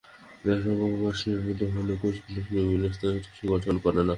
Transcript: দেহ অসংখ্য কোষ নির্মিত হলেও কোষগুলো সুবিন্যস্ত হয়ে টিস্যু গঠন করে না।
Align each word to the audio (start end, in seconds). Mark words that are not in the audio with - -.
দেহ 0.43 0.57
অসংখ্য 0.59 0.87
কোষ 1.01 1.19
নির্মিত 1.27 1.61
হলেও 1.73 1.97
কোষগুলো 2.01 2.39
সুবিন্যস্ত 2.47 3.01
হয়ে 3.05 3.21
টিস্যু 3.23 3.45
গঠন 3.53 3.75
করে 3.83 3.95
না। 3.97 4.09